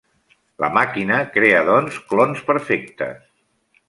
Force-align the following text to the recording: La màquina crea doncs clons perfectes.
La 0.63 0.69
màquina 0.77 1.19
crea 1.37 1.59
doncs 1.69 1.99
clons 2.13 2.41
perfectes. 2.51 3.21